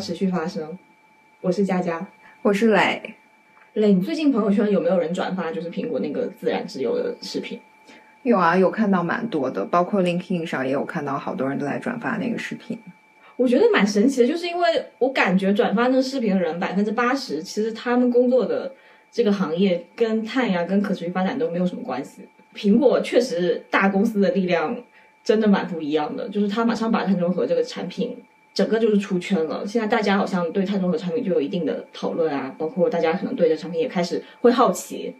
[0.00, 0.78] 持续发生，
[1.42, 2.08] 我是佳佳，
[2.40, 3.16] 我是磊。
[3.74, 7.60] 磊，你最近朋友圈有没有人转发就是苹果那个自然之友的视频？
[8.22, 12.78] 有啊，有看到蛮多的，包括 LinkedIn 上也有看到好多人都在转发那个视频。
[13.36, 18.72] 我觉得蛮神奇的，就是因为我感觉转发那个视频的人百分之八十，其实他们工作的
[19.10, 22.22] 这个行业跟碳呀、跟可持续发展都没有什么关系。
[22.54, 24.82] 苹果确实大公司的力量
[25.22, 28.16] 真的蛮不一样的，就是他马上把碳中和这个产品。
[28.52, 35.14] 整个就是出圈了，现在大家好像对碳中和产品就有一定的讨论啊，包括大家可能对这产品也开始会好奇。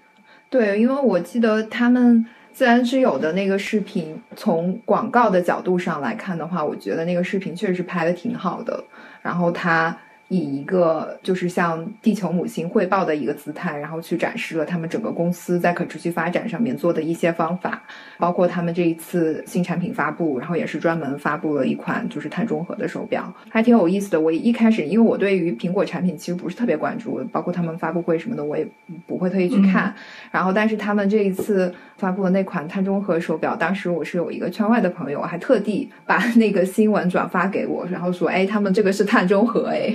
[0.49, 8.85] 对，因为我记得他们自然之友的那个视频，从广告的角度上来看的话，我觉得那个视频确实拍的挺好的，
[9.23, 9.97] 然后他。
[10.33, 17.83] 以一个就是向地球母亲汇报的一个姿态，然后去展示了他们整个公司在可持续发展上面做的一些方法，
[18.17, 24.21] 包括他们这一次新产品发布，然后也是专门发布了一款就是碳中和的手表，还挺有意思的。
[24.21, 28.65] 我一开始因为我对于苹果产品其实不是特别关注，包括他们发布会什么的我也
[29.09, 29.93] 不会特意去看，
[30.31, 39.93] 然后但是他们这一次发布的那款碳中和手表，当时我是有一个圈外的朋友还特地把那个新闻转发给我，然后说，哎，他们这个是碳中和，哎。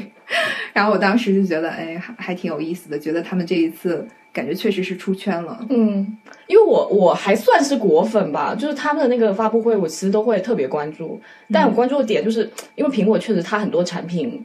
[0.73, 5.65] 然后我当时就觉得，哎，还还挺有意思的，觉得他们这一次感觉确实是出圈了。
[5.69, 11.21] 嗯，因为我我还算是果粉吧，就是他们的那个发布会，我其实都会特别关注。
[11.51, 14.43] 但我关注的点就是，因为苹果确实它很多产品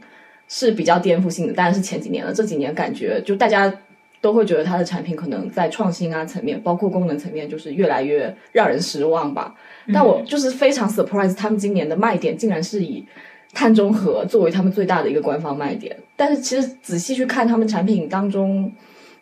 [0.49, 2.33] 是比较颠覆性的，当然是前几年了。
[2.33, 3.73] 这几年感觉就大家
[4.21, 9.55] 都会觉得它的产品可能在创新啊层面，包括功能层面，就是越来越让人失望吧。
[9.93, 13.05] 但我就是非常 surprise，他们今年的卖点竟然是以。
[13.53, 18.73] 碳中和作为他们最大的一个官方卖点，但是其实仔细去看他们产品当中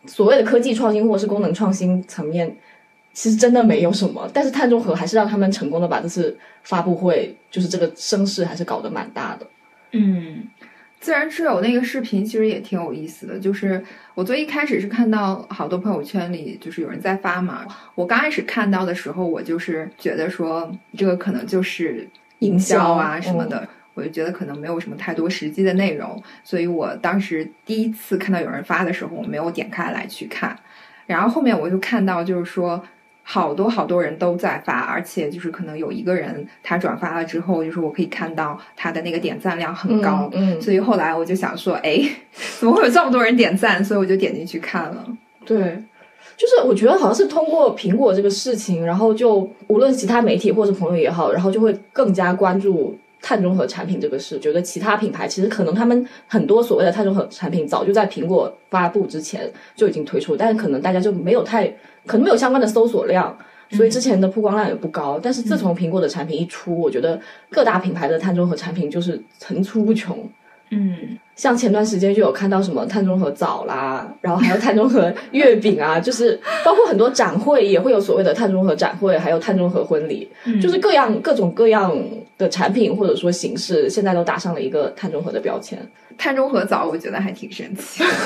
[0.07, 2.55] 所谓的科技创新或者是功能创新层面，
[3.15, 4.31] 其实真的没有什么。
[4.33, 9.47] 但是碳中和还是让他们成功的把这次发布会就是这个声势还是搞得蛮大的。
[9.93, 10.43] 嗯，
[11.01, 13.83] 自然之友那个视频其实也挺有意思的，就是
[14.15, 22.07] 我最一开始是看到好多朋友圈里就是有人在发嘛，我刚开始看到的时候，我就是觉得说这个可能就是
[22.41, 23.67] 营销啊什么的。
[23.99, 30.57] 我就觉得可能没有什么太多实际的内容，所以我当时第一次看到有人发的时候，我没有点开来去看。
[31.07, 32.81] 然后后面我就看到，就是说
[33.25, 40.31] 好多好多人都在发，而且就是可能有一个人他转发了之后，就是我可以看到他的那个点赞量很高。
[40.33, 42.01] 嗯，所以后来我就想说，哎，
[42.61, 43.85] 怎么会有这么多人点赞？
[43.85, 45.05] 所以我就点进去看了。
[45.45, 45.59] 对，
[46.37, 52.99] 就是我觉得好像是通过苹果这个事情，然后就无论其他媒体或者朋友也好，然后就会更加关注。
[53.21, 61.67] 碳中和产品这个事，觉得其他品牌其实可能他们很多所谓的碳中和产品早就在苹果发布之前就已经推出，但是可能大家就没有太
[62.07, 63.37] 可能没有相关的搜索量，
[63.71, 65.19] 所以之前的曝光量也不高。
[65.23, 67.21] 但是自从苹果的产品一出，我觉得
[67.51, 70.17] 各大品牌的碳中和产品就是层出不穷。
[70.71, 80.29] 嗯，像前段时间就有看到什么碳中和枣啦，然后还有碳中和月饼啊， 就是包括很多展会也会有所谓的碳中和展会，还有碳中和婚礼，
[80.61, 81.97] 就是各样各种各样
[82.37, 85.79] 的产品或者说形式，现在都打上了一个碳中和的标签。
[86.19, 88.17] 碳中和枣，我觉得还挺神奇，就是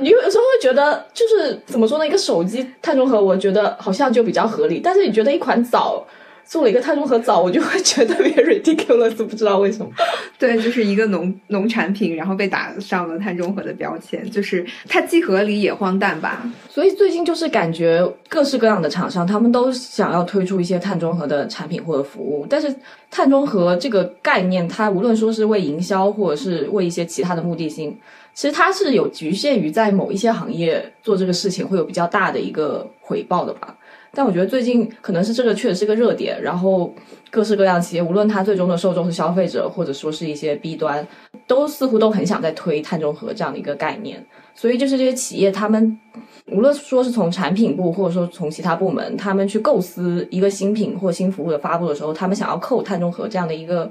[0.00, 2.06] 你有时候会觉得，就是怎么说呢？
[2.06, 6.04] 一个手机碳中和，我觉得好像就比较合理，但是你觉得一款枣？
[6.44, 9.90] 做了一个碳中和枣，我就会觉得特别 ridiculous，不知道为什么。
[10.38, 16.50] 对，就是一个农农产品，然后被打上了碳中和的标签，就是它既合理也荒诞吧。
[16.68, 22.74] 所以最近就是感觉各式各样的厂商，他们都想要推出一些碳中和的产品或者服务，但是
[23.10, 27.96] 碳中和这个概念，它无论说是为营销，或者是为一些其他的目的性，
[28.34, 33.76] 其实它是有局限于在某一些行业做这个事情会有比较大的一个回报的吧。
[34.14, 36.94] 但我觉得最近可能是这个确实是个热点，然后
[37.30, 41.06] 各式各样企业，无论它最终的受众是消费者，或者说是一些 B 端，
[41.46, 44.24] 都似乎都很想在推碳中和这样的一个概念。
[44.54, 45.98] 所以就是这些企业，他们
[46.48, 53.90] 无论说是从产品部，或者说从其他部门，他们去构思一个新品或新服务的发布的时候，他们想要扣碳中和这样的一个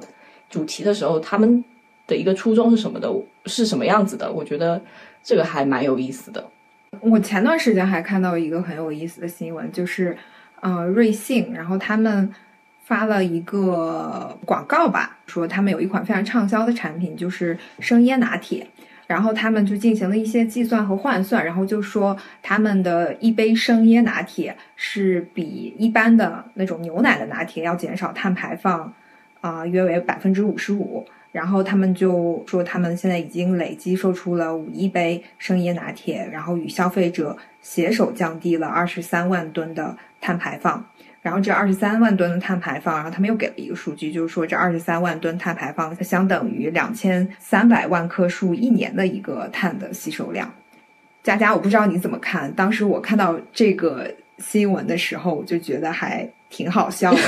[0.51, 1.63] 主题的时候，他们
[2.05, 3.11] 的一个初衷是什么的，
[3.47, 4.31] 是什么样子的？
[4.31, 4.79] 我觉得
[5.23, 6.45] 这个还蛮有意思的。
[6.99, 10.15] 我前段时间还看到一个很有意思的新闻，就是，
[10.59, 12.29] 呃，瑞幸，然后他们
[12.83, 18.67] 发了一个广告吧，说他们有一款非常畅销的产品，就是生椰拿铁，
[19.07, 28.93] 然后他们就进行了一些计算和换算，然后就说他们的一杯生椰拿铁是比一般的那种牛奶的拿铁要减少碳排放，
[29.39, 31.07] 啊，约为百分之五十五。
[31.31, 40.85] 然后他们就说，他们现在已经累计售出了五亿杯生椰拿铁，然后与消费者携手降低了二十三万吨的碳排放。
[41.21, 50.51] 然后这二十三万吨的碳排放，然后他们又给了一个数据，就是说这二十三万吨碳排放相等于两千三百万棵树一年的一个碳的吸收量。
[51.21, 57.19] 佳佳，我不知道你怎么看，当时我看到这个新闻的时候，我就觉得还挺好笑的。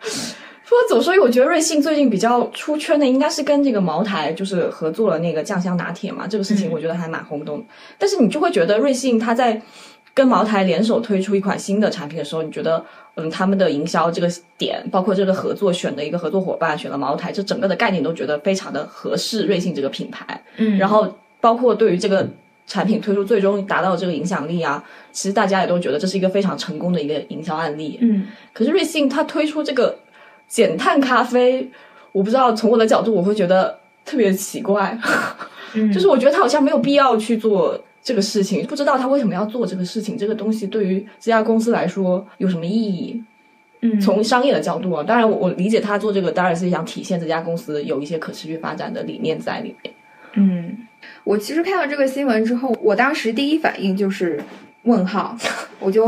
[0.70, 7.64] 说走所以我觉得瑞幸最近比较出圈的，应该是跟这个茅台就是合作了那个酱香拿铁嘛，这个事情我觉得还蛮轰动。
[7.98, 9.60] 但是你就会觉得瑞幸它在
[10.14, 12.84] 跟茅台联手推出一款新的产品的时候，你觉得
[13.16, 20.40] 嗯他们的营销这个点，包括这个合作选的一个合作伙伴选了茅台，这整个的概念都觉得非常的合适瑞幸这个品牌。
[20.58, 22.24] 嗯然后包括对于这个
[22.68, 27.98] 产品推出最终达到这个影响力啊，其实大家也都觉得这是一个非常成功的一个营销案例。
[28.00, 29.98] 嗯可是瑞幸它推出这个
[30.50, 31.66] 减碳咖啡，
[32.12, 34.98] 我不知道从我的角度我会觉得特别奇怪，
[35.74, 43.22] 嗯 就是我觉得他好像没有必要去做这个事情，不知道他为什么要做这个事情，这个东西对于这家公司来说有什么意义？
[43.82, 49.94] 嗯从商业的角度啊，当然我我理解他做这个当然是想体现这家公司有一些可持续发展的理念在里面。
[50.34, 50.86] 嗯，
[51.24, 54.38] 我其实看到这个新闻之后，我当时第一反应就是
[54.84, 55.36] 问号，
[55.78, 56.06] 我就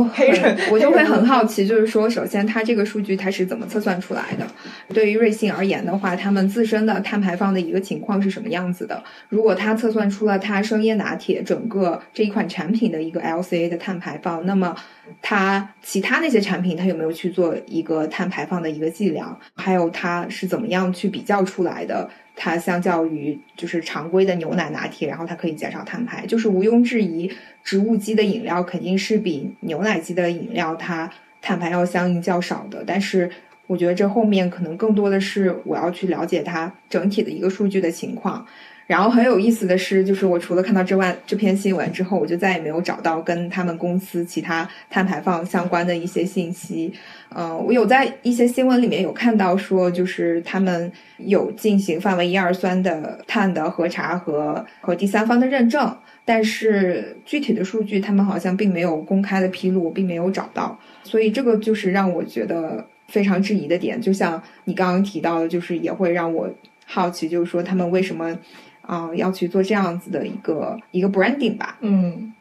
[0.70, 4.46] 我就会很好奇，就是说，首先它这个数据它是怎么测算出来的？
[4.94, 9.02] 对于瑞幸而言的话，他们自身的碳排放的一个情况是什么样子的？
[9.28, 14.74] 如果它测算出了它生椰拿铁整个这一款产品的一个 LCA 的碳排放，那么
[15.20, 19.38] 它其他那些产品它有没有去做一个碳排放的一个计量？
[19.54, 22.08] 还有它是怎么样去比较出来的？
[22.34, 27.30] 它相较于就是常规的牛奶拿铁，然后它可以减少碳排，就是毋庸置疑，
[27.62, 31.10] 植物基的饮料肯定是比牛奶基的饮料它
[31.40, 32.84] 碳排要相应较少的。
[32.86, 33.30] 但是
[33.66, 38.46] 我觉得这后面可能更多的是我要去了解它整体的一个数据的情况。
[38.92, 46.92] 然后很有意思的是，就是我除了看到这万这篇新闻之后，我就再也没有找到跟他们公司其他碳排放相关的一些信息。
[47.34, 55.96] 嗯，我有在一些新闻里面有看到说，就是他们有进行范围一二酸的碳的核查和和第三方的认证，
[56.26, 63.98] 但是具体的数据他们好像并没有公开的披露，并没有找到，所以这个就是让我觉得非常质疑的点。
[63.98, 66.46] 就像你刚刚提到的，就是也会让我
[66.84, 68.36] 好奇，就是说他们为什么
[68.82, 71.78] 啊、要去做这样子的一个一个 branding 吧？
[71.80, 72.32] 嗯，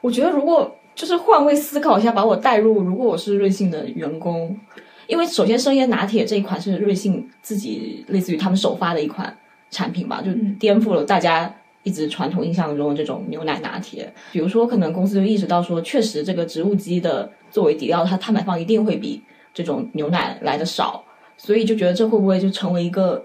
[0.00, 4.58] 我觉得如果就是换位思考一下，把我带入，如果我是瑞幸的员工，
[5.06, 9.36] 因为首先生椰拿铁这一款是瑞幸自己类似于他们首发的一款
[9.70, 11.54] 产品吧，就嗯颠覆了大家
[11.84, 14.12] 一直传统印象中的这种牛奶拿铁。
[14.32, 19.22] 比如说，可能公司就意识到说，确实这个植物基的作为底料，它碳排放一定会比
[19.54, 21.02] 这种牛奶来的少，
[21.36, 23.24] 所以就觉得这会不会就成为一个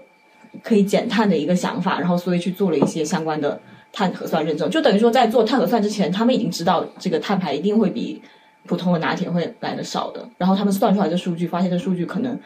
[0.62, 3.60] 可以减碳的一个想法，然后所以去做了一些相关的
[3.92, 8.20] 碳核算认证，就等于说在做碳核算之前，他们已经知道这个碳排一定会比
[8.66, 12.38] 普通的拿铁会来的少的，然后他们算出来的数据，发现这数据可能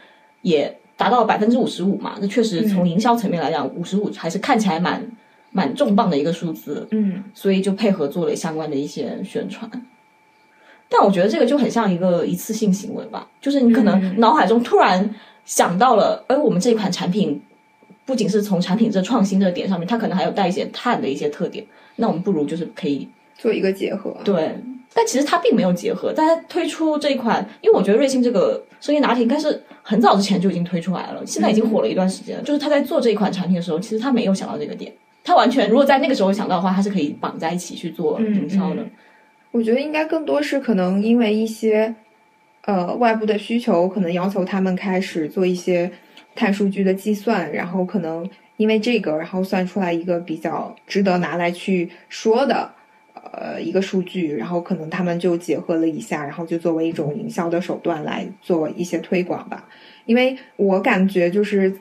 [0.42, 5.08] 也达到百分之五十五嘛，那确实从营销层面来讲，五十五还是看起来蛮
[5.50, 7.22] 蛮重磅的一个数字，嗯。
[7.34, 9.70] 所以就配合做了相关的一些宣传。
[10.88, 15.14] 但我觉得这个就很像一个一次性行为吧，就是你可能脑海中突然
[15.44, 17.40] 想到了，哎，我们这款产品
[18.08, 21.62] 不仅是从产品这创新这个点上面，它可能还有带一些碳的一些特点，
[21.96, 23.06] 那我们不如就是可以
[23.36, 24.16] 做一个结合。
[24.24, 24.56] 对，
[24.94, 26.10] 但其实它并没有结合。
[26.10, 32.42] 大家推出这一款，因为我觉得瑞幸这个生椰拿铁应该是很早之前就已经推出来了，现在已经火了一段时间了。
[32.42, 34.90] 就是他在做这一款产品的时候，其实他没有想到这个点。
[35.22, 38.80] 他完全如果在那个时候想到的话，他是可以绑在一起去做营销的。
[38.80, 38.90] 嗯
[39.50, 41.94] 我觉得应该更多是可能因为一些
[42.66, 45.90] 呃外部的需求，可能要求他们开始做一些
[46.34, 52.70] 碳数据的计算，然后可能因为这个，然后算出来一个比较值得拿来去说的
[53.14, 59.68] 呃一个数据，然后可能他们就结合了一下，然后就作为一种营销的手段来做一些推广吧。
[60.06, 61.76] 因为我感觉就是。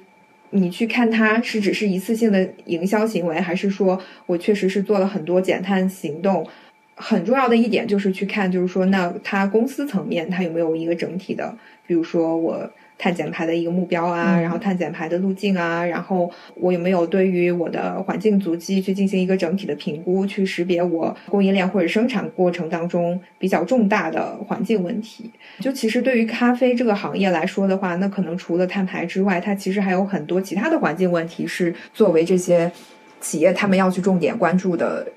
[0.52, 6.48] 你去看它是只是一次性的营销行为，还是说我确实是做了很多减碳行动？
[6.96, 11.54] 很重要的一点就是去看，就是说，那它公司层面它有没有一个整体的，
[11.86, 25.30] 比如说我碳减排的一个目标啊，嗯然后碳减排的路径啊，然后我有没有对于我的环境足迹去进行一个整体的评估，去识别我供应链或者生产过程当中比较重大的环境问题。
[25.60, 32.72] 就其实对于咖啡这个行业来说的话，那可能除了碳排之外，它其实还有很多其他的环境问题是作为这些
[33.20, 35.08] 企业他们要去重点关注的。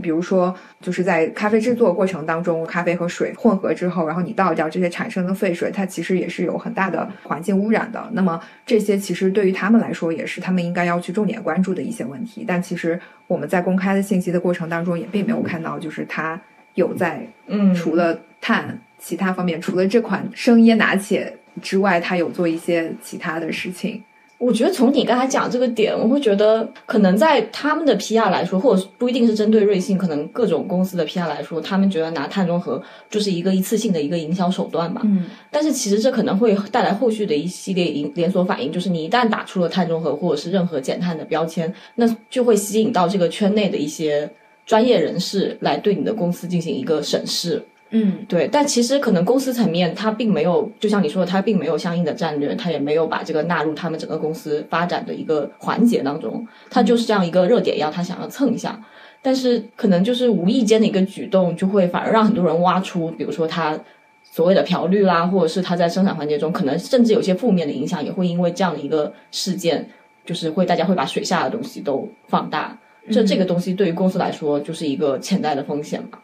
[0.00, 8.08] 比如说，就是在咖啡制作过程当中，咖啡和水混合之后，然后你倒掉这些产生的废水，它其实也是有很大的环境污染的。
[8.12, 12.44] 那么这些其实对于他们来说，也是他们应该要去重点关注的一些问题。
[12.46, 16.40] 但其实我们在公开的信息的过程当中，也并没有看到就是它
[16.74, 24.02] 有在嗯，除了碳其他方面，除了这款生椰拿铁之外，它有做一些其他的事情。
[24.38, 32.80] 我觉得从你刚才讲这个点，我会觉得可能在他们的 PR 来说，或者不一定是针对瑞幸，可能各种公司的 PR 来说，他们觉得拿碳中和
[33.10, 35.02] 就是一个一次性的一个营销手段吧。
[35.04, 44.30] 嗯但是其实这可能会带来后续的一系列连连锁反应，就是你一旦打出了碳中和或者是任何减碳的标签，那就会吸引到这个圈内的一些
[44.64, 47.60] 专业人士来对你的公司进行一个审视。
[47.90, 48.24] 嗯。
[48.28, 58.78] 对，但其实可能公司层面，它并没有，就像你说的，它并没有相应的战略，它也没有把这个纳入他们整个公司发展的一个环节当中，它就是这样一个热点一样，它想要蹭一下，
[59.22, 63.78] 但是可能就是无意间的一个举动，就会反而让很多人挖出，比如说它
[64.22, 69.88] 所谓的漂绿啦，或者是它在生产环节中可能甚至有些负面的影响，也会因为这样的一个事件，
[70.26, 72.78] 就是会大家会把水下的东西都放大，
[73.10, 76.18] 这这个东西对于公司来说就是一个潜在的风险嘛。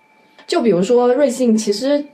[0.46, 2.04] 就比如说瑞幸，其实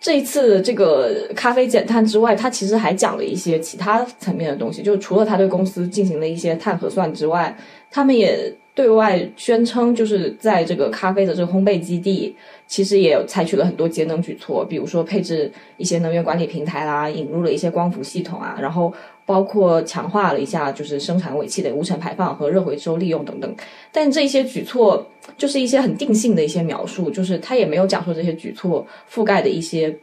[0.00, 4.82] 这一次这个咖啡减碳之外，它其实还讲了一些其他层面的东西。
[4.82, 7.56] 就除了它对公司进行了一些碳核算之外，
[7.90, 12.34] 他们也对外宣称，就是在这个咖啡的这个烘焙基地，
[12.66, 18.92] 其实也采取了很多节能举措，比如说配置一些能源管理平台啦，引入了一些光伏系统啊，然后
[19.26, 23.54] 包括强化了一下就是生产尾气的无尘排放和热回收利用等等。
[23.90, 29.96] 但这些举措就是一些很定性的一些描述，就是他也没有讲说这些举措覆盖的一些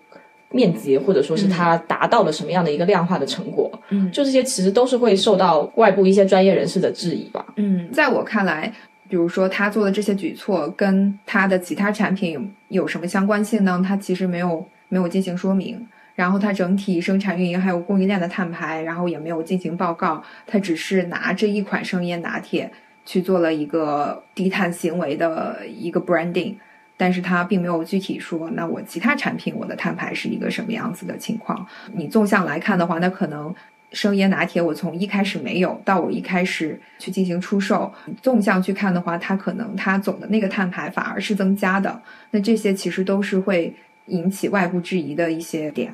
[0.49, 3.71] 面积，或者说是它达到了什么样的一个量化的成果。
[3.89, 7.45] 嗯就这些其实都是会受到外部一些专业人士的质疑吧。
[7.55, 8.73] 嗯，在我看来，
[9.07, 12.33] 比如说他做的这些举措跟他的其他产品
[12.69, 13.81] 有有什么相关性呢？
[13.85, 15.87] 他其实没有没有进行说明。
[16.15, 22.71] 然后它整体生产运营还有供应链的碳排，然后也没有进行报告，它只是拿这一款生椰拿铁
[23.05, 26.55] 去做了一个低碳行为的一个 branding，
[26.97, 31.65] 但是它并没有具体说，那我其他产品我的碳排是一个什么样子的情况。
[31.93, 33.53] 你纵向来看的话，那可能
[33.91, 37.91] 生椰拿铁我从一开始没有到我一开始去进行出售，
[38.21, 42.01] 纵向去看的话，它可能它总的那个碳排反而是增加的。
[42.29, 43.73] 那这些其实都是会
[44.07, 45.93] 引起外部质疑的一些点。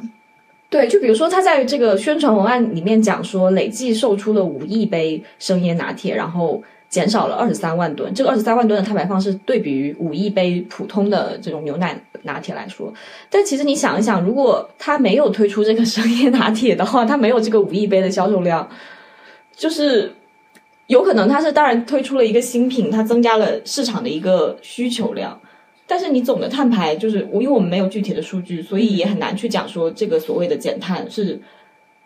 [0.69, 8.13] 对，就比如说他在这个宣传文案里面讲说，累计售出了五亿杯生椰拿铁，然后减少了二十三万吨。
[8.13, 12.93] 这个二十三万吨的碳排放是对比于五亿杯普通的这种牛奶拿铁来说。
[13.29, 18.69] 但其实你想一想，如果他没有推出这个生椰拿铁的话，他没有这个五亿杯的销售量，
[19.55, 20.13] 就是
[20.87, 25.39] 有可能他是当然推出了一个新品，它增加了市场的一个需求量。
[25.87, 31.39] 但是你总的碳排就是我，因为我们没有具体的数据，所以也很难去讲说这个所谓的减碳是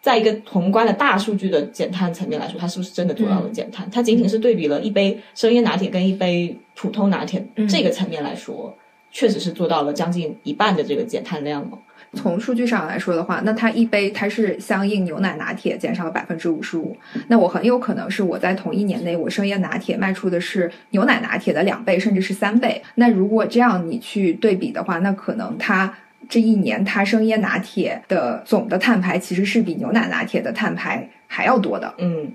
[0.01, 3.89] 在一个宏观的大数据的减碳层面来说，它是不是真的做到了减碳？
[3.91, 8.75] 它仅仅是对比了一杯生椰拿铁跟一杯普通拿铁、这个层面来说，
[9.12, 11.77] 确实是做到了将近一半的这个减碳量了。
[12.13, 16.98] 从数据上来说的话，那它一杯它是相应牛奶拿铁减少了百分之五十五，
[17.30, 22.82] 那我很有可能是我在同一年内我生椰拿铁卖出的是牛奶拿铁的两倍甚至是三倍。
[22.96, 25.94] 那如果这样你去对比的话，那可能它
[26.27, 31.94] 这一年它生椰拿铁的总的碳排其实是比牛奶拿铁的碳排还要多的。
[31.98, 32.34] 嗯，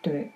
[0.00, 0.30] 对。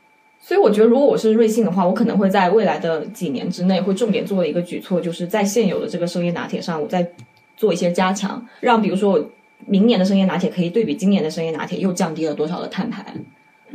[0.44, 7.08] 所以我觉得，如果我是瑞幸的话，我可能会在未来的几年之内，会重点做的一个举措，就是在现有的这个生椰拿铁上，我再
[7.56, 9.30] 做一些加强，让比如说我
[9.66, 13.14] 明年的生椰拿铁可以对比今年的生椰拿铁又降低了多少的碳排，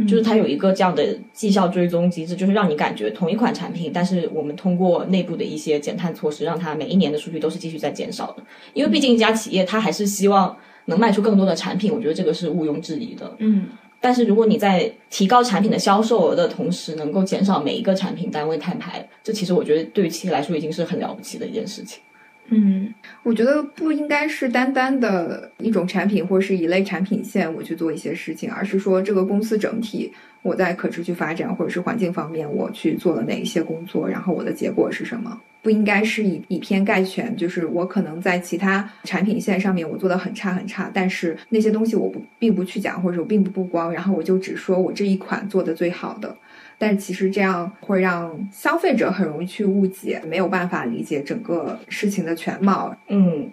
[0.06, 8.44] 就是它有一个这样的绩效追踪机制，就是让你感觉同一款产品，但是我们通过内部的一些减碳措施，让它每一年的数据都是继续在减少的。
[8.74, 10.56] 因为毕竟一家企业它还是希望
[10.86, 13.34] 能卖出更多的产品，我觉得这个是毋庸置疑的。
[13.40, 13.68] 嗯
[14.00, 22.00] 但是如果你在提高产品的销售额的同时，能够减少每一个产品单位碳排，这其实我觉得对于企业来说已经是很了不起的一件事情。
[22.50, 30.14] 嗯，我觉得不应该是单单的一种产品或是一类产品线我去做一些事情，而是说这个公司整体
[30.48, 35.40] 我在可持续发展或者是环境方面我去做了哪一些工作，然后我的结果是什么。
[35.62, 46.34] 不应该是以以偏概全，就是我可能在其他产品线上面我做的很差很差，但是那些东西我不并不去讲，或者我并不曝光，然后我就只说我这一款做的最好的。
[46.78, 52.96] 但其实这样会让消费者很容易去误解，没有办法理解整个事情的全貌。
[53.08, 53.50] 嗯，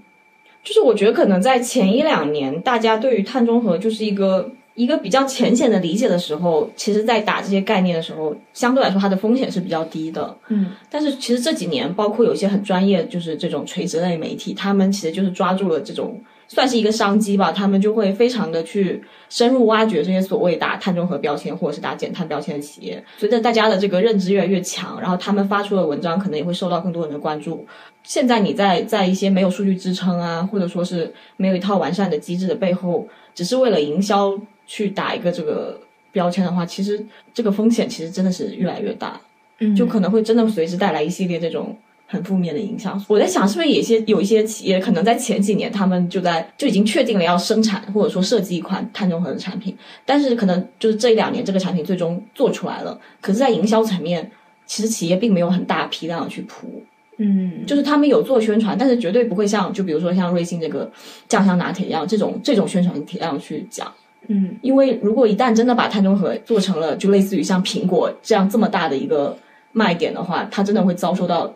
[0.63, 10.37] 就是我觉得可能在前一两年，大家对于碳中和就是一个一个比较浅显的理解的时候，其实在打这些概念的时候，相对来说它的风险是比较低的。
[10.49, 23.03] 嗯但是其实这几年，包括有一些很专业，就是这种垂直类媒体，他们其实就是抓住了这种算是一个商机吧，他们就会非常的去深入挖掘这些所谓打碳中和标签或者是打减碳标签的企业。
[23.17, 27.65] 随着大家的这个认知越来越强，然后他们发出的文章可能也会受到更多人的关注。
[28.03, 35.81] 现在你在在一些没有数据支撑啊，或者说是没有一套完善的机制的背后，只是为了营销去打一个这个
[36.13, 39.21] 标签的话，其实这个风险其实真的是越来越大，
[39.59, 43.03] 嗯就可能会真的随之带来一系列这种很负面的影响。
[43.09, 54.31] 我在想，是不是有一些有一些企业可能在前几年他们就在就已经确定了要生产或者说设计一款碳中和的产品，但是可能就是这一两年这个产品最终做出来了，可是，在营销层面，
[54.67, 56.83] 其实企业并没有很大批量的去铺。
[57.17, 60.91] 嗯，就是他们有做宣传，但是绝对不会像就比如说像瑞幸这个
[61.29, 63.93] 酱香拿铁一样，这种这种宣传体量去讲。
[64.29, 69.37] 嗯因为如果一旦真的把碳中和做成了就类似于像苹果这样这么大的一个
[69.73, 71.53] 卖点的话，它真的会遭受到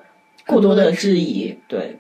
[0.47, 1.57] 过多的质疑。
[1.67, 1.97] 对，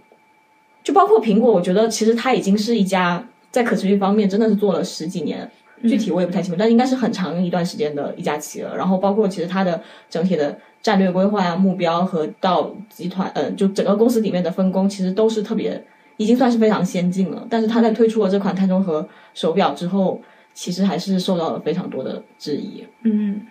[0.82, 5.48] 就包括苹果，我觉得其实它已经是一家在可持续方面真的是做了十几年，
[5.82, 8.76] 具体我也不太清楚，但应该是很长一段时间的一家企业了。
[8.76, 15.82] 然后包括其实它的整体的战略规划啊、目标和到集团，嗯、就整个公司里面的分工，其实都是特别
[16.16, 17.46] 已经算是非常先进了。
[17.48, 20.20] 但是它在推出了这款碳中和手表之后，
[20.61, 22.85] 其实还是受到了非常多的质疑。
[23.05, 23.47] 嗯，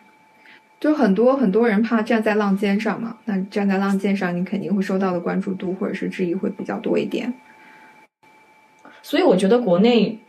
[0.78, 7.34] 就很多很多人怕站在浪尖上嘛，那站在浪尖上，你肯定会受到的关注度或者是质疑会比较多一点。
[9.02, 10.20] 所以我觉得国内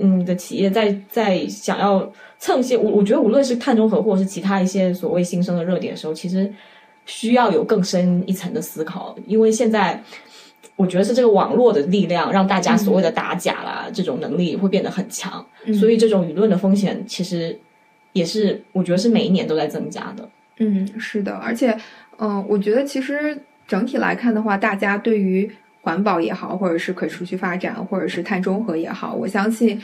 [0.00, 2.08] 嗯的企业在在想要
[2.38, 6.48] 蹭一些，我我觉得无论是碳中和或者是其他一些所谓新生的热点的时候，其实
[7.06, 10.00] 需要有更深一层的思考，因为现在。
[10.76, 15.44] 我觉得是这个网络的力量，让大家所谓的打假啦、这种能力会变得很强，
[15.78, 17.58] 所以这种舆论的风险其实
[18.12, 20.28] 也是我觉得是每一年都在增加的。
[20.58, 21.76] 嗯，是的，而且，
[22.18, 25.50] 嗯、我觉得其实整体来看的话，大家对于
[25.82, 29.80] 环保也好，或者是可持续发展，或者是碳中和也好，我相信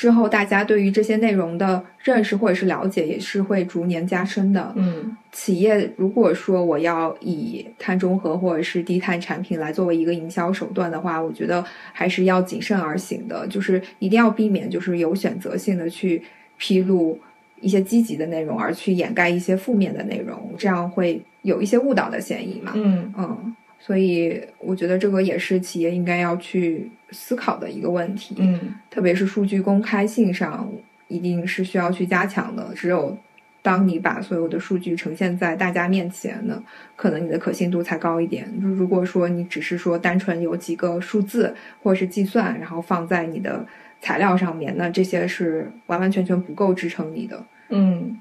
[0.00, 4.72] 之后大家对于这些内容的认识或者是了解也是会逐年加深的。
[4.76, 16.22] 嗯企业如果说我要以碳中和或者是低碳产品来作为一个营销手段的话，我觉得还是要谨慎而行的，就是一定要避免就是有选择性的去
[16.56, 17.18] 披露
[17.60, 22.72] 一些积极的内容，而去掩盖一些负面的内容，这样会有一些误导的嫌疑嘛。
[22.74, 28.34] 嗯嗯，所以我觉得这个也是企业应该要去思考的一个问题。
[28.38, 30.70] 嗯特别是数据公开性上，
[31.08, 32.68] 一定是需要去加强的。
[32.74, 33.16] 只有
[33.62, 36.62] 当你把所有的数据呈现在大家面前呢，
[36.96, 38.50] 可能你的可信度才高一点。
[38.60, 43.64] 就如果说你只是说单纯有几个数字或者是计算，然后放在你的
[44.00, 47.44] 材料上面，那这些是完完全全不够支撑你的。
[47.68, 48.18] 嗯，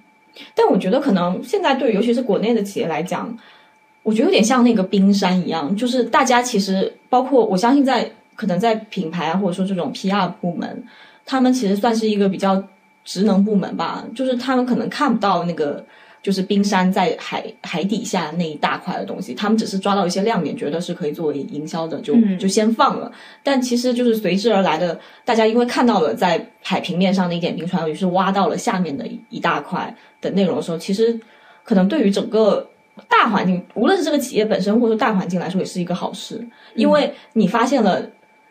[0.54, 3.36] 但我觉得可能现在对尤其是国内的企业来讲，
[4.04, 10.84] 我觉得有点像那个冰山一样，就是大家其实包括我相信在可能在品牌啊或者说这种 PR 部门，
[11.26, 12.64] 他们其实算是一个比较
[13.04, 15.86] 职能部门吧，就是他们可能看不到那个。
[16.22, 23.10] 就是冰山在海海底下那一大块的东西，他们只是抓到一些亮点，觉得是可以作为营销的，就嗯就先放了。
[23.42, 31.18] 但其实就是随之而来的，大家因为看到了在海平面上的一点冰川，于是挖到了下面的一一大块的内容的时候，其实
[31.64, 32.70] 可能对于整个
[33.08, 38.06] 大环境，无论是这个企业本身或者说大环境来说，也是一个好事，因为你发现了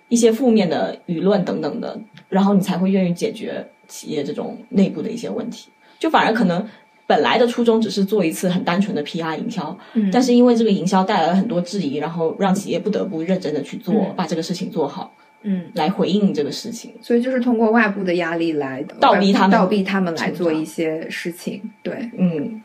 [0.08, 5.68] 一些负面的舆论等等的，然后你才会愿意解决企业这种内部的一些问题，
[5.98, 6.66] 就反而可能。
[7.06, 16.92] 本来的初衷只是做一次很单纯的 PR 营销，嗯但是因为这个营销带来了很多质疑，然后让企业不得不认真的去做，嗯把这个事情做好，嗯，来回应这个事情。
[17.00, 21.62] 所以就是通过外部的压力来倒逼他们倒逼他们来做一些事情。
[21.82, 22.62] 对，嗯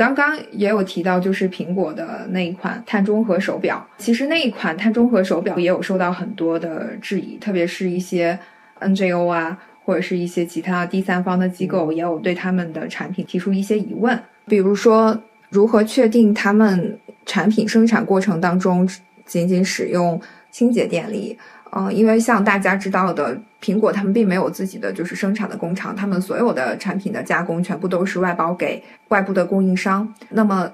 [0.00, 3.86] 刚刚也有提到，就是苹果的那一款碳中和手表。
[3.98, 8.38] 其实那一款碳中和手表也有受到很多的质疑，特别是一些
[8.80, 18.88] NGO 啊，或者是一些其他第三方的机构，也有对他们的产品提出一些疑问，比如说如何确定他们产品生产过程当中
[19.26, 20.18] 仅仅使用
[20.50, 21.36] 清洁电力。
[21.72, 30.12] 嗯，因为像大家知道的，苹果他们并没有自己的就是生产的工厂，他们所有的产品的加工全部都是外包给外部的供应商。
[30.30, 30.68] 那么，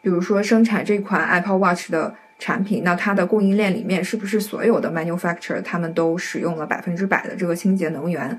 [0.00, 8.38] 比如说生产这款 Apple Watch 的产品，那它的供应链里面是不是所有的 manufacturer 他们都使用了百分之百的这个清洁能源？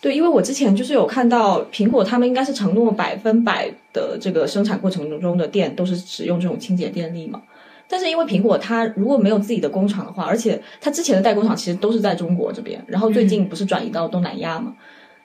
[0.00, 7.42] 对，因为我之前就是有看到苹果他们应该是承诺百分百的这个生产过程中的电都是使用这种清洁电力嘛。
[7.88, 14.74] 但是因为苹果它如果没有自己的工厂的话，而且它之前的代工厂其实都是在中国这边，然后最近不是转移到东南亚嘛？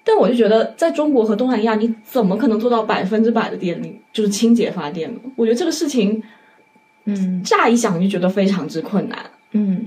[0.04, 5.19] 但我就觉得在中国和东南亚，你怎么可能做到百分之百的电力就是清洁发电呢？
[5.36, 6.22] 我觉得这个事情
[7.06, 9.19] 嗯乍一想就觉得非常之困难。
[9.52, 9.86] 嗯，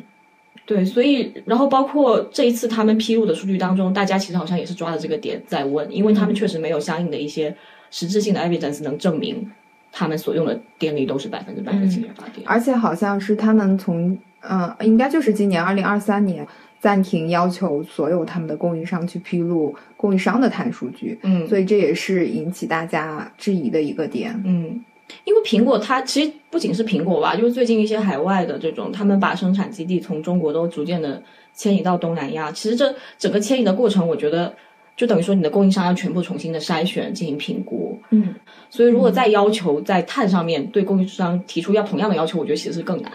[0.64, 7.54] 对，所以然后包括这一次他们披露的数据当中，大家其实好像也是抓着这个点在问，因为他们确实没有相应的一些
[7.90, 9.50] 实质性的 evidence 能证明
[9.92, 12.44] 他们所用的电力都是百分之百的氢燃发电。
[12.46, 16.44] 而且好像是他们从嗯，应该就是今年二零二三年
[16.80, 24.34] 暂停要求所有他们的供应商去披露供应商的碳数据，嗯，所以这也是引起大家质疑的一个点。
[24.44, 24.84] 嗯，
[25.22, 31.22] 因为苹果它其实不仅是苹果吧，就是最近一些海外的这种，他们把生产基地从中国都逐渐的
[31.54, 32.50] 迁移到东南亚。
[32.50, 34.52] 其实这整个迁移的过程，我觉得
[34.96, 37.98] 就等于说你的供应商要全部重新的筛选进行评估。
[38.10, 38.34] 嗯，
[38.70, 43.10] 所以如果再要求在碳上面对供应商提出要同样的要求，我觉得其实是更难，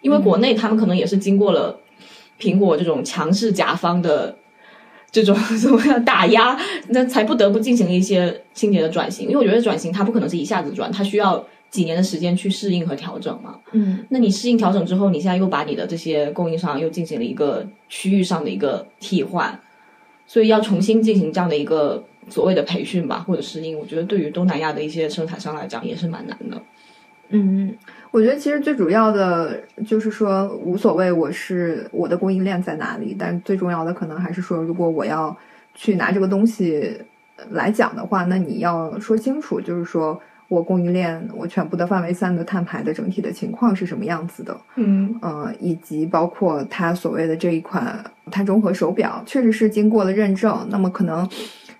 [0.00, 1.78] 因为国内他们可能也是经过了
[2.38, 4.36] 苹果这种强势甲方的。
[5.12, 6.58] 这种怎么样打压，
[6.88, 9.26] 那才不得不进行一些清洁的转型。
[9.26, 13.56] 因为我觉得转型它不可能是一下子转，它需要几年的时间去适应和调整嘛。
[13.72, 19.58] 嗯那你适应调整之后，你现在又把你的这些供应商又进行了一个区域上的一个替换，
[20.26, 23.78] 所以要重新进行这样的一个所谓的培训吧，或者适应。
[23.78, 26.60] 我觉得对于东南亚的一些生产商来讲也是蛮难的。
[27.28, 27.74] 嗯，
[28.12, 35.36] 我觉得其实最主要的就是说无所谓，我是我的供应链在哪里，但最重要的可能还是说，如果我要
[35.74, 36.96] 去拿这个东西
[37.50, 51.28] 来讲的话，那你要说清楚，就是说我供应链我全部的范围三的碳排的整体的情况是什么样子的，嗯呃，以及包括它所谓的这一款碳中和手表，确实是经过了认证，那么可能。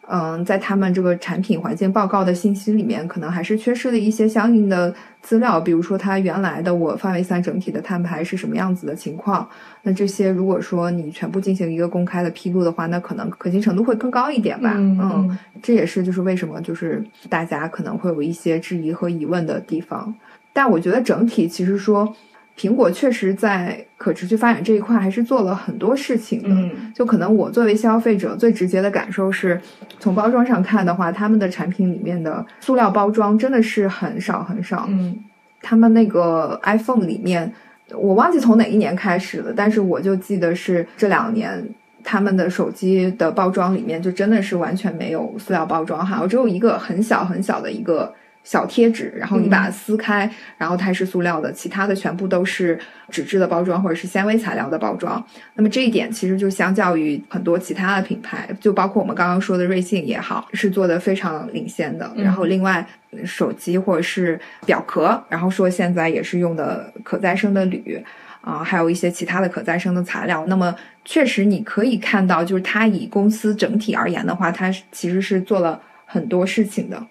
[0.09, 9.49] 嗯，在他们这个产品环境报告的信息里面，可能还是缺失了一些相应的资料，比如说它原来的我范围三整体的碳排是什么样子的情况。
[9.83, 14.75] 那这些如果说你全部进行一个公开的披露的话，那可能可信程度会更高一点吧。
[14.77, 20.15] 嗯嗯，这也是就是为什么就是大家可能会有一些质疑和疑问的地方。
[20.53, 22.15] 但我觉得整体其实说。
[22.57, 26.49] 苹果确实在可持续发展这一块还是做了很多事情的。
[26.51, 29.61] 嗯就可能我作为消费者最直接的感受是，
[29.99, 34.87] 从包装上看的话，他们的产品里面的塑料包装真的是很少很少。
[34.89, 35.17] 嗯
[35.61, 37.53] 他们那个 iPhone 里面，
[37.93, 41.63] 我忘记从哪一年开始了，但是我就记得是这两年。
[42.09, 48.15] 他们的手机的包装里面就真的是完全没有塑料包装哈，只有一个很小很小的一个
[48.47, 52.79] 小贴纸，然后你把它撕开，然后它是塑料的，其他的全部都是
[53.11, 55.23] 纸质的包装或者是纤维材料的包装。
[55.55, 62.09] 那么这一点其实就相较于很多其他的品牌，就包括我们刚刚说的瑞幸也好，是做的非常领先的。
[62.17, 62.87] 然后另外
[63.25, 68.01] 手机或者是表壳，然后说现在也是用的可再生的铝。
[68.43, 70.45] 啊、还有一些其他的可再生的材料。
[70.47, 70.73] 那么，
[71.05, 77.07] 确实你可以看到，就是它以公司整体而言的话，它其实是做了很多事情的。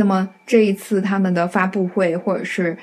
[0.00, 2.74] 那么这一次他们的发布会或者是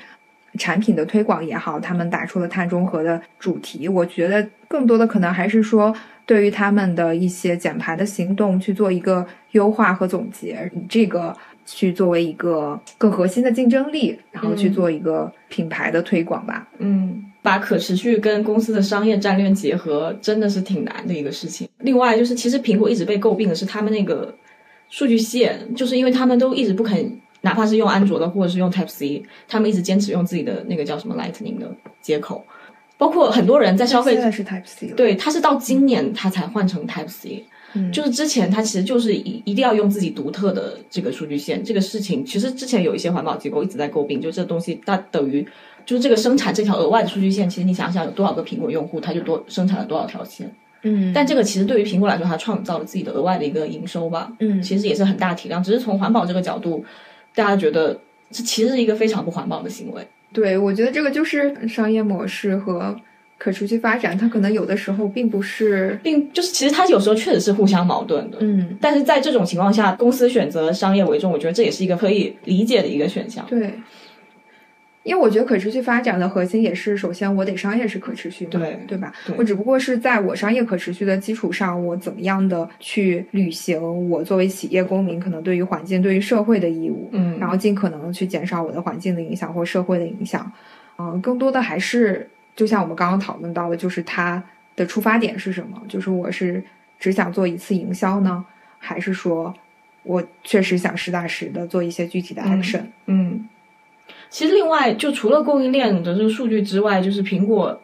[0.56, 3.88] 产品的推广也好，他们打出了碳中和的主题。
[3.88, 5.92] 我觉得更多的可能还是说，
[6.24, 16.68] 对于他们的一些减排的行动去做一个优化和总结，以这个去作为一个更核心的竞争力，然后去嗯做一个品牌的推广吧。
[16.78, 21.68] 嗯，把可持续跟公司的商业战略结合，真的是挺难的一个事情。
[21.78, 24.32] 另外就是，其实苹果一直被诟病的是他们那个
[24.88, 31.70] 数据线，就是因为他们都一直不肯，哪怕是用安卓的或者是用 Type C，他们一直坚持用自己的那个叫什么 Lightning 的
[32.00, 32.44] 接口。
[32.96, 45.46] 包括很多人在消费现在是 Type C，对，他是到今年他才换成 Type C，嗯，就是之前他其实就是一一定要用自己独特的这个数据线，这个事情其实之前有一些环保机构一直在诟病，就这东西它等于
[45.86, 50.52] 就是这个生产这条额外的数据线，其实你想想有多少个苹果用户，他就多生产了多少条线，
[50.88, 56.84] 嗯，但这个其实对于苹果来说，它创造了自己的额外的一个营收吧，嗯其实也是很大体量，只是从环保这个角度，
[57.34, 57.98] 大家觉得
[58.30, 60.06] 这其实是一个非常不环保的行为。
[60.32, 62.94] 对，我觉得这个就是商业模式和
[63.38, 73.46] 可持续发展，它可能有的时候并不是，并就是其实它有时候确实是互相矛盾的，嗯，但是在这种情况下，公司选择商业为重，我觉得这也是一个可以理解的一个选项。
[73.48, 73.72] 对。
[75.08, 79.10] 因为我觉得可持续发展的核心也是，首先我得商业是可持续的，对对吧？
[79.26, 90.52] 对我只不过是在我商业可持续的基础上，我怎么样的去履行我作为企业公民可能对于环境、对于社会的义务，嗯然后尽可能的去减少我的环境的影响或社会的影响。
[90.98, 94.42] 嗯、更多的还是就像我们刚刚讨论到的，就是它
[94.76, 95.80] 的出发点是什么？
[95.88, 96.62] 就是我是
[96.98, 98.44] 只想做一次营销呢，
[98.78, 99.54] 还是说
[100.02, 102.82] 我确实想实打实的做一些具体的 action？
[103.06, 103.48] 嗯，
[104.30, 107.80] 其实另外就除了供应链的这个数据之外，就是苹果，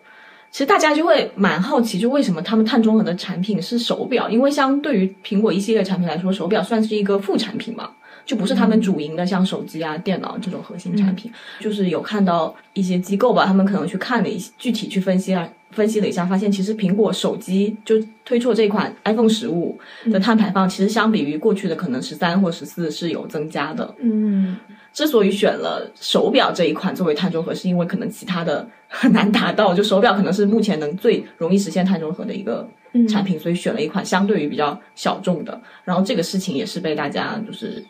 [0.51, 4.29] 其实大家就会蛮好奇，就为什么他们碳中和的产品是手表？
[4.29, 7.91] 因为相对于苹果一系列产品来说，手表算是一个副产品嘛。
[8.27, 11.31] 就不是他们主营的，像手机啊、电脑这种核心产品。
[11.61, 19.79] 就是有看到一些机构吧，他们可能去看了一些具体去分析了，分析了一下，发现其实苹果手机就推出的这款 iPhone 十五
[20.11, 23.95] 的碳排放，其实相比于过去的可能十三或十四是有增加的。
[24.01, 24.57] 嗯
[24.95, 35.61] 之所以选了手表这一款作为碳中和，是因为可能其他的很难达到，就手表可能是目前能最容易实现碳中和的一个嗯产品，所以选了一款相对于比较小众的。
[35.85, 37.85] 然后这个事情也是被大家就是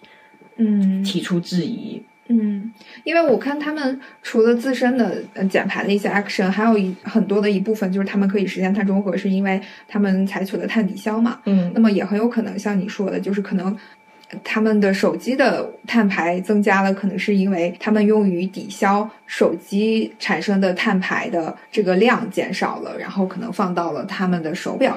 [0.57, 2.03] 嗯提出质疑。
[2.29, 2.73] 嗯，
[3.05, 11.39] 因为我看他们除了自身的呃减排的一些 action，还有一很多的一部分就是他们可以实现碳中和，是因为他们采取了碳抵消嘛。
[11.45, 13.77] 嗯那么也很有可能像你说的，就是可能
[14.43, 24.97] 他们的手机的碳排增加了，可能是因为他们用于抵消手机产生的碳排的这个量减少了，然后可能放到了他们的手表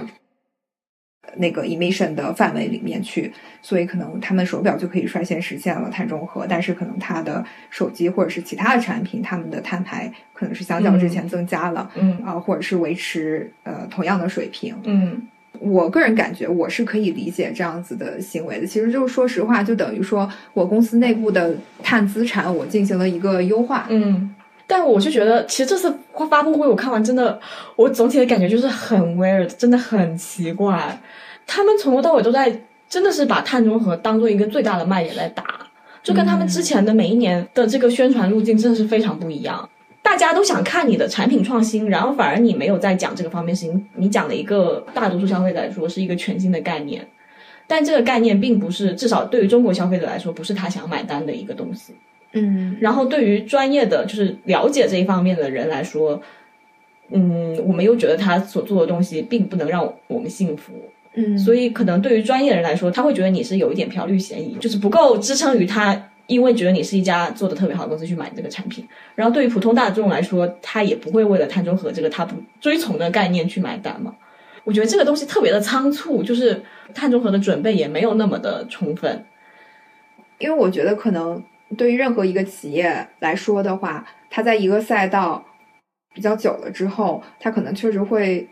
[1.35, 11.91] 那个 emission 的范围里面去，所以可能他们手表就可以率先实现了碳中和，但是可能它的手机或者是其他的产品，他们的碳排可能是相较之前增加了。
[11.95, 12.17] 嗯。
[12.25, 15.27] 啊、或者是维持呃同样的水平，嗯
[15.59, 18.67] 我个人感觉我是可以理解这样子的行为的。
[18.67, 23.85] 其实就是说实话，就等于说我公司内部的碳资产我进行了一个优化。
[23.89, 24.33] 嗯。
[24.69, 25.89] 但我就觉得，其实这次
[26.29, 27.39] 发布会我看完，真的，
[27.77, 30.99] 我总体的感觉就是很 weird，真的很奇怪。
[31.45, 35.45] 他们从头到尾都在，真的是把碳中和当做一个最大的卖点来打，
[36.03, 39.69] 就跟他们之前的每一年的这个宣传路径真的是非常不一样。
[40.07, 47.05] 大家都想看你的产品创新，然后反而你没有在讲这个方面事情，你讲了一个大多数消费者来说是一个全新的概念，
[47.67, 51.93] 但这个概念并不是，至少对于中国消费者来说，不是他想买单的一个东西。
[52.31, 52.77] 嗯。
[52.79, 56.21] 然后对于专业的就是了解这一方面的人来说，
[57.09, 60.71] 嗯，我们又觉得他所做的东西并不能让我们幸福，
[61.15, 68.87] 嗯，所以可能对于专业人来说，他会觉得你是有一点飘绿嫌疑，就是不够支撑于他，因为觉得你是一家做的特别好的公司去买这个产品。
[69.15, 74.15] 然后对于普通大众来说，他也不会为了碳中和这个他不追从的概念去买单嘛。
[74.63, 76.61] 我觉得这个东西特别的仓促，就是
[76.93, 79.25] 碳中和的准备也没有那么的充分。
[80.37, 81.43] 因为我觉得可能
[81.77, 85.45] 对于任何一个企业来说的话，它在一个赛道
[86.13, 88.47] 比较久了之后，它可能确实会。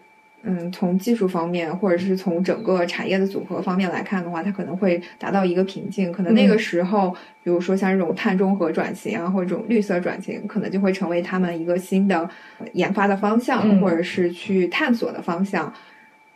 [0.48, 6.12] 嗯，从技术方面，或者是从整个产业的组合方面来看的话，它可能会达到一个瓶颈。
[6.12, 7.10] 可能那个时候，
[7.44, 12.30] 比如说像这种碳中和转型啊，或者这种绿色转型，可能就会成为他们一个新的
[12.74, 15.74] 研发的方向，嗯或者是去探索的方向。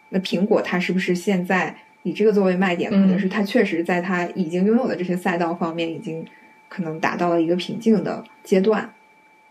[0.10, 2.89] 那苹果它是不是现在以这个作为卖点？
[2.89, 6.26] 可能嗯是它确实在它已经拥有的这些赛道方面，已经
[6.67, 8.89] 可能达到了一个瓶颈的阶段。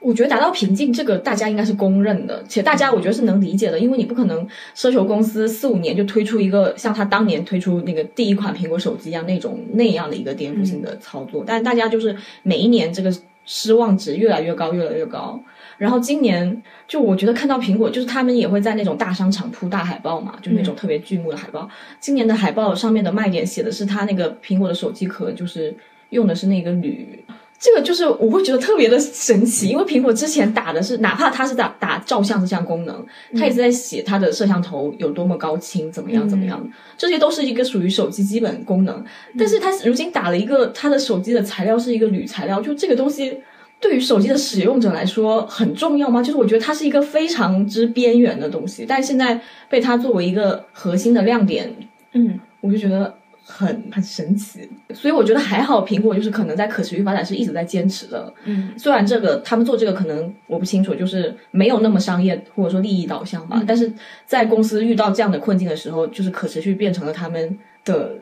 [0.01, 13.13] 我觉得达到瓶颈，这个大家应该是公认的，且大家我觉得是能理解的，因为你不可能奢求公司四五年就推出一个像他当年推出那个第一款苹果手机一样那种那样的一个颠覆性的操作，但大家就是每一年这个
[13.45, 15.43] 失望值越来越高，越来越高。
[15.79, 21.69] 然后今年就我觉得看到苹果，就是他们也会在那种大商场铺大海报嘛，就那种特别剧目的海报。
[21.99, 25.77] 今年的海报上面的卖点写的是它那个苹果的手机壳，就是
[26.11, 27.25] 用的是那个铝。
[27.59, 33.05] 这个就是我会觉得特别的神奇，因为苹果之前打的是，哪怕它是打打照相这项功能，
[33.37, 36.65] 它一直在写它的摄像头有多么高清，怎么样怎么样，
[36.97, 39.05] 这些都是一个属于手机基本功能。
[39.37, 43.37] 但是它如今打了一个，它的手机的材料是一个铝材料，就这个东西
[43.81, 46.23] 对于手机的使用者来说很重要吗？
[46.23, 51.75] 就是我觉得它是一个非常之边缘的东西，但是现在被它作为一个核心的亮点，
[52.13, 52.39] 嗯。
[52.61, 53.15] 我就觉得
[53.51, 58.31] 很很神奇，所以我觉得还好，苹果就是可能在可持续发展是一直在坚持的。
[58.45, 63.91] 嗯虽然这个他们做这个可能我不清楚，就是没有那么商业或者说利益导向吧，但是
[64.27, 68.13] 在公司遇到这样的困境的时候，就是可持续变成了他们的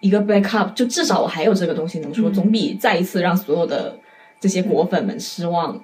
[0.00, 3.98] 一个 backup，就至少我还有这个东西能说，总比再一次让所有的
[4.38, 5.82] 这些果粉们失望。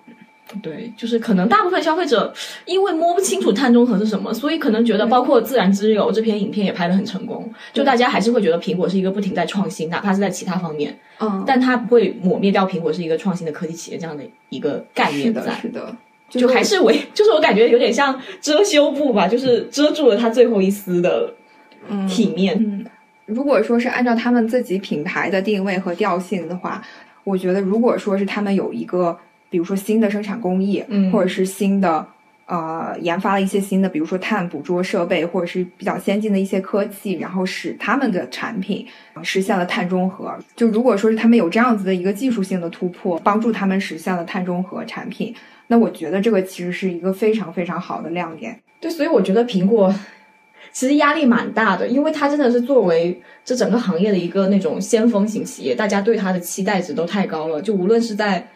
[0.63, 2.33] 对，就是可能大部分消费者
[2.65, 15.55] 因为摸不清楚碳中和是什么，所以可能觉得包括自然之友这篇影片也拍得很成功，就大家还是会觉得苹果是一个不停在创新，哪怕是在其他方面，嗯，但它不会抹灭掉苹果是一个创新的科技企业这样的一个概念在。
[15.61, 15.95] 是的，
[16.29, 21.33] 就还是为，就是我感觉有点像遮羞布吧，就是遮住了它最后一丝的
[22.09, 22.57] 体面。
[22.59, 22.85] 嗯，
[23.27, 26.83] 如果说是按照他们自己品牌的定位和调性的话，
[27.25, 29.17] 我觉得如果说是他们有一个，
[29.51, 32.07] 比如说新的生产工艺，嗯或者是新的
[32.47, 40.35] 呃研发了一些新的，比如说碳捕捉设备，或者是比较先进的一些科技，然后使他们的产品呃实现了碳中和。
[40.57, 45.35] 就如果说是他们有这样子的一个技术性的突破，帮助他们实现了碳中和产品，
[45.67, 48.59] 那我觉得这个其实是一个非常非常好的亮点。
[48.81, 49.95] 对，所以我觉得苹果
[50.73, 57.61] 其实压力蛮大的，因为它真的是作为这整个行业的一个那种先锋型企业，大家对它的期待值都太高了。
[57.61, 58.47] 就无论是在，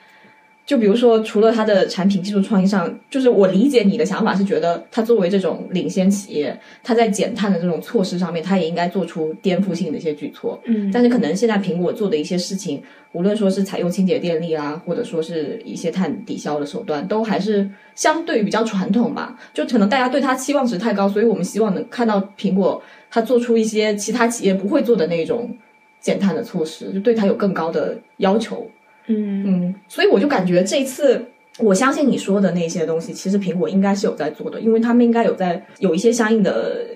[0.67, 10.59] 就比如说除了它的产品技术创新上，就是我理解你的想法是觉得它作为这种领先企业，它在减碳的这种措施上面，它也应该做出颠覆性的一些举措。
[10.65, 19.39] 嗯但是可能现在苹果做的一些事情，无论说是采用清洁电力啊，或者说是一些碳抵消的手段，都还是相对于比较传统吧。
[19.53, 25.55] 就可能大家对它期望值太高，所以我们希望能看到苹果它做出一些其他企业不会做的那种
[26.01, 28.67] 减碳的措施，就对它有更高的要求。
[29.07, 31.25] 嗯嗯，所以我就感觉这一次，
[31.59, 36.87] 我相信你说的那些东西，其实苹果应该是有在做的，因为他们应该有在有一些相应的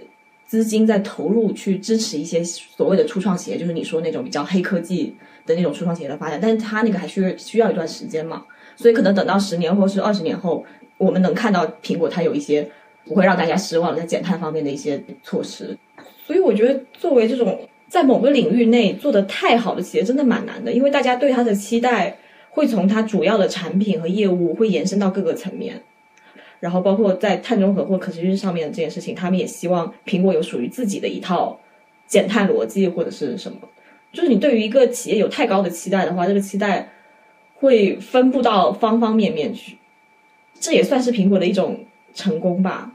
[0.47, 8.45] 资金在投入去支持一些所谓的初创企业，就是你说那种比较黑科技的那种初创企业的发展，但是它那个还需需要一段时间嘛，
[8.75, 10.65] 所以可能等到十年或是二十年后，
[10.97, 12.67] 我们能看到苹果它有一些
[13.05, 15.77] 不会让大家失望的在减碳方面的一些措施，
[16.27, 17.61] 所以我觉得作为这种。
[17.89, 22.17] 在某个领域内做得太好的企业真的蛮难的，因为大家对它的期待
[22.51, 25.81] 会从它主要的产品和业务会延伸到各个层面，
[26.61, 31.59] 然后包括在碳中和或可持续上面这件事情，他们也希望苹果有属于自己的一套
[32.07, 33.59] 减碳逻辑或者是什么。
[34.13, 36.91] 就是你对于一个企业有太高的期待的话，这个期待
[37.55, 39.77] 会分布到方方面面去，
[40.59, 42.93] 这也算是苹果的一种成功吧。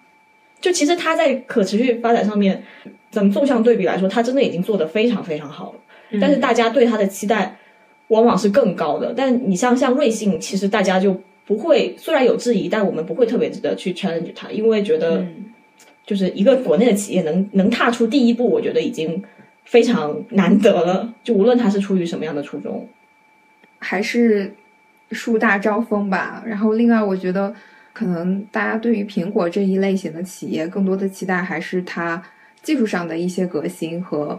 [0.60, 2.63] 就其实它在可持续发展上面，
[3.13, 6.19] 怎么纵向对比来说，它真的已经做得非常非常好了。
[6.19, 7.56] 但是大家对它的期待
[8.08, 9.13] 往往是更高的。
[9.15, 15.23] 但你像像瑞幸，其实大家就不会，虽然有质疑，但我们不会特别的去 challenge 它，因为觉得
[16.08, 19.23] 就是一个国内的企业能能踏出第一步，我觉得已经
[19.63, 21.13] 非常难得了。
[21.23, 22.88] 就无论它是出于什么样的初衷，
[23.78, 24.52] 还是
[25.12, 26.43] 树大招风吧。
[26.47, 27.54] 然后另外，我觉得
[27.93, 32.21] 可能大家对于苹果这一类型的企业，更多的期待还是它
[32.63, 34.36] 技术上的一些革新和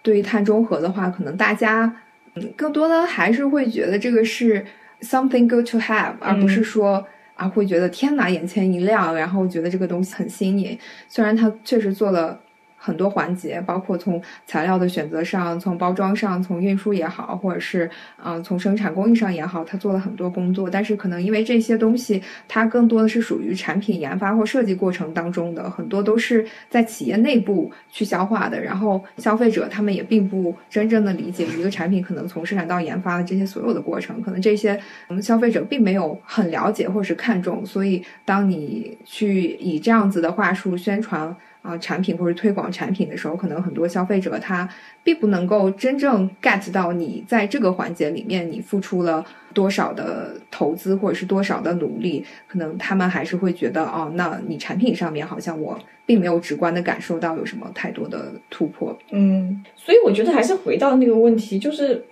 [0.00, 1.94] 对于碳中和的话，可能大家
[2.34, 4.64] 嗯更多的还是会觉得这个是
[5.02, 7.06] something good to have，而不是说。
[7.34, 10.78] 啊，会觉得天哪，眼前一亮，然后觉得这个东西很新颖。
[11.08, 12.38] 虽然它确实做了
[12.84, 17.88] 很多环节，包括从材料的选择上，从包装上，从运输也好，或者是
[18.24, 20.68] 嗯、从生产工艺上也好，他做了很多工作。
[20.68, 28.60] 但是可能因为这些东西，它更多的是属于产品研发或设计过程当中的，很多都是在企业内部去消化的。
[28.60, 37.64] 然后消费者他们也并不真正的理解一个产品可能从生产到研发的这些所有的过程，可能这些我们消费者并没有很了解或者是看重。
[37.64, 41.36] 所以当你去以这样子的话术宣传。
[41.62, 44.68] 啊、产品或者推广产品的时候，可能很多消费者他
[45.04, 58.98] 并不能够真正 get 到你在这个环节里面你付出了多少的投资或者是多少的努力，可能他们还是会觉得哦，那你产品上面好像我并没有直观的感受到有什么太多的突破。
[59.10, 62.04] 嗯，所以我觉得还是回到那个问题，就是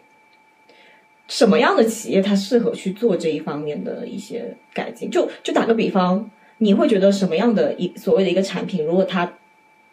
[1.26, 5.10] 什么样的企业它适合去做这一方面的一些改进？
[5.10, 9.32] 就就打个比方，你会觉得什么样的一所谓的一个产品，如果它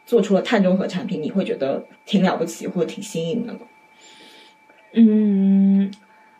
[0.07, 3.59] 做出了碳中和产品，你会觉得挺了不起或者挺新颖的吗？
[4.93, 5.91] 嗯，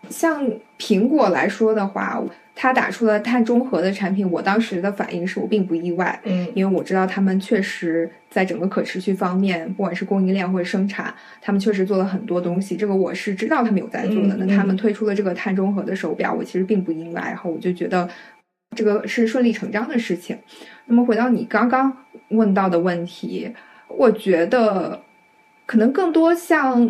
[0.10, 0.50] 像
[0.80, 2.24] 苹果来说的话，
[2.56, 12.78] 它打出了碳中和的产品，我当时的反应是我并不意外，嗯因为我知道他们确实在整个可持续方面，不管是供应链或者生产，他们确实做了很多东西。
[12.78, 14.36] 这个我是知道他们有在做的。
[14.36, 18.10] 嗯那他们推出了这个碳中和的手表，我其实并不意外，然后我就觉得
[18.78, 20.38] 这个是顺理成章的事情。
[20.86, 23.52] 那么回到你刚刚问到的问题，
[23.88, 25.02] 我觉得
[25.66, 26.90] 可能更多像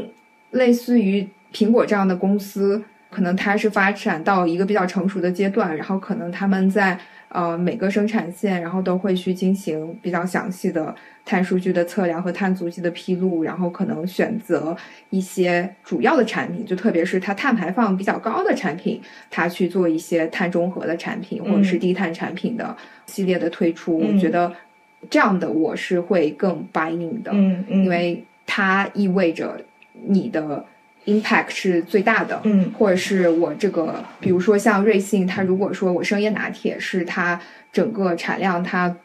[0.51, 6.97] 类似于苹果这样的公司，可能它是发展到一个比较成熟的阶段，然后可能他们在
[7.29, 10.93] 呃每个生产线，然后都会去进行比较详细的
[11.25, 14.75] 碳数据的测量和碳足迹的披露，然后可能选择
[15.09, 23.99] 一些主要的产品，就特别是它碳排放比较高的产品，它去做一些碳中和的产品或者是低碳产品的系列的推出。
[24.01, 24.51] 嗯我觉得
[25.09, 27.31] 这样的我是会更 buying 的。
[27.33, 29.59] 嗯嗯，因为它意味着
[30.07, 30.65] 你的
[31.07, 37.41] impact 是最大的，嗯或者是我这个，比如说像瑞幸，它如果说我生椰拿铁是它
[37.71, 38.95] 整个产量它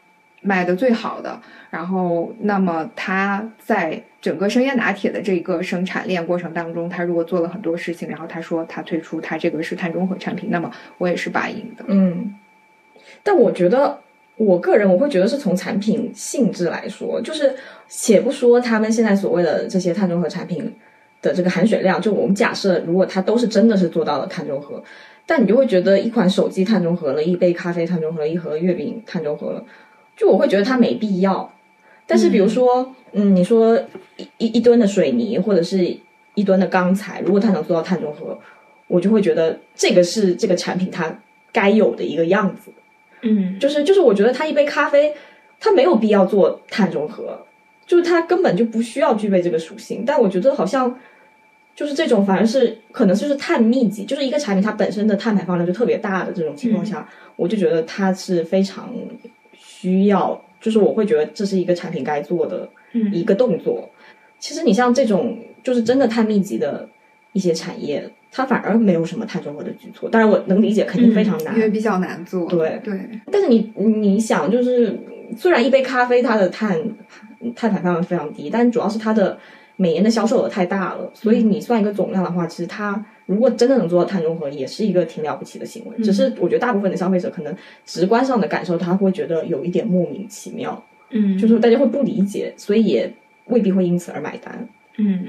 [0.41, 11.85] 卖的最好的，然后那么它在整个生椰拿铁的这个生产链过程当中，它如果做了很多事情，然后他说他推出它这个是碳中和产品，那么我也是 buy in 的。
[11.87, 12.35] 嗯，
[13.23, 13.97] 但我觉得，
[14.35, 17.55] 我个人我会觉得是从产品性质来说，就是
[17.87, 20.73] 且不说他们现在所谓的这些碳中和产品
[21.23, 24.83] 的这个含水量，就我们假设如果它都是真的是做到了碳中和，
[25.25, 29.65] 但你就会觉得一款手机碳中和了，一杯咖啡碳中和了，一盒月饼碳中和了，
[30.15, 31.51] 就我会觉得它没必要。
[32.05, 33.81] 但是比如说，嗯，你说
[34.17, 35.97] 一一一吨的水泥或者是
[36.35, 38.37] 一吨的钢材，如果它能做到碳中和，
[38.87, 41.17] 我就会觉得这个是这个产品它
[41.53, 42.69] 该有的一个样子。
[43.21, 45.13] 嗯，就是就是，我觉得它一杯咖啡，
[45.57, 47.45] 它没有必要做碳中和，
[47.87, 50.03] 就是它根本就不需要具备这个属性。
[50.05, 50.93] 但我觉得好像
[51.75, 58.93] 就是这种，反而是可能就是碳密集，就是一个产品它本身的碳排放量就特别大的这种情况下，我就觉得它是非常
[59.53, 62.69] 需要，就是我会觉得这是一个产品该做的
[63.11, 63.89] 一个动作。
[64.39, 66.87] 其实你像这种就是真的碳密集的
[67.33, 68.09] 一些产业。
[68.35, 72.49] 它反而没有什么碳中和的举措，当然我能理解，肯定非常难，因为比较难做。
[72.49, 72.99] 对对，
[73.31, 74.97] 但是你你想，就是
[75.37, 76.75] 虽然一杯咖啡它的碳
[77.55, 79.37] 碳排放量非常低，但主要是它的
[79.75, 86.03] 每年的销售额太大了，所以你算一个总量的话，其实它如果真的能做到碳中和，也是一个挺了不起的行为。
[86.03, 87.55] 只是我觉得大部分的消费者可能
[87.85, 93.13] 直观上的感受，他会觉得有一点莫名其妙，嗯，就是大家会不理解，所以也
[93.45, 94.67] 未必会因此而买单，
[94.97, 95.25] 嗯。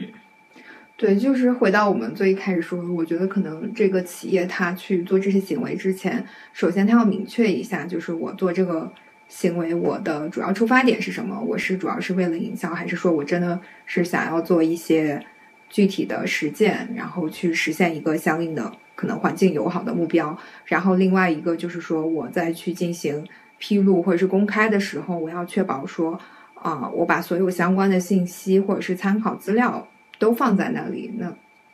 [0.97, 8.91] 对，就是回到我们最一开始说，我觉得可能这个企业它去做这些行为之前，首先它要明确一下，就是我做这个
[9.37, 11.41] 行为，我的主要出发点是什么？
[11.41, 15.21] 我是主要是为了营销，还是说我真的是想要做一些
[15.69, 20.39] 具体的实践，然后去实现一个相应的可能环境友好的目标？
[20.67, 23.27] 然后另外一个就是说，我在去进行
[23.59, 26.17] 披露或者是公开的时候，我要确保说，
[26.55, 29.89] 啊，我把所有相关的信息或者是参考资料。
[30.17, 31.31] 都放在那里，那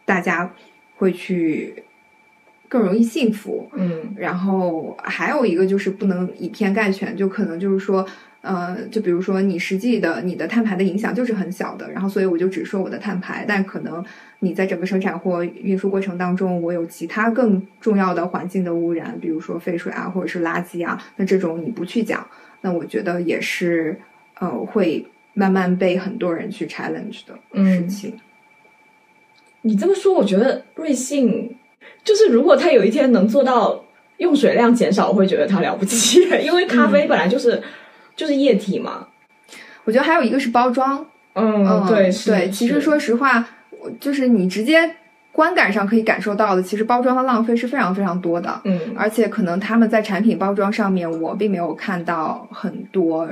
[0.06, 0.50] 大家
[0.96, 1.84] 会去
[2.70, 3.68] 更容易幸福。
[3.74, 8.06] 嗯，然后还有一个就是不能以偏概全，就可能就是说，
[8.42, 14.02] 呃，就比如说你实际的你的碳排的影响就是很小的，然后所以我就只说我的碳排，但可能
[14.38, 22.26] 你在整个生产或运输过程当中，我有其他更重要的环境的污染，比如说废水啊或者是垃圾啊，那这种你不去讲，
[22.60, 23.98] 那我觉得也是
[24.38, 25.04] 呃会
[25.34, 28.14] 慢慢被很多人去 challenge 的事情。
[29.62, 31.54] 你这么说，我觉得瑞幸
[32.04, 33.84] 就是如果他有一天能做到
[34.18, 37.62] 用水量减少，我会觉得他了不起， 因为咖啡本来就是
[38.16, 39.06] 就是液体嘛。
[39.84, 43.48] 我觉得还有一个是包装，嗯，对对，其实说实话，
[43.98, 44.96] 就是你直接。
[45.32, 53.28] 观感上可以感受到的，其实包装的浪费是非常非常多的，嗯，而且可能他们在产品包装上面，我并没有看到很多，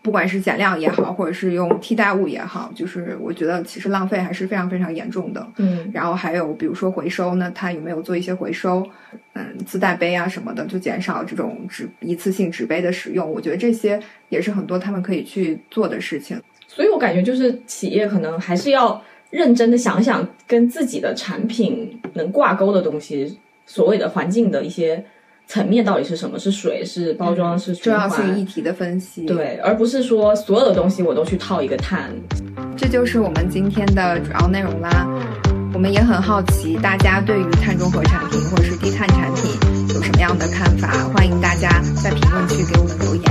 [0.00, 8.86] 不管是减量也好，或者是用替代物也好，就是我觉得其实浪费还是非常非常严重的，嗯，然后还有比如说回收呢，它有没有做一些回收，
[9.34, 19.02] 嗯，自带杯啊什么的，就减少这种纸一次性纸杯的使用，我觉得这些也是很多他们可以去做的事情，所以我感觉就是企业可能还是要。
[19.30, 25.04] 认真的想想，跟自己的产品能挂钩的东西，所谓的环境的一些
[25.46, 26.38] 层面到底是什么？
[26.38, 26.84] 是水？
[26.84, 27.58] 是包装？
[27.58, 29.24] 是重要性议题的分析？
[29.26, 32.10] 对，而不是说所有的东西我都去套一个碳。
[32.76, 35.06] 这就是我们今天的主要内容啦。
[35.72, 39.44] 我们也很好奇，大家对于碳中和产品或者是低碳产品
[39.94, 40.88] 有什么样的看法？
[41.14, 43.22] 欢迎大家在评论区给我们留言。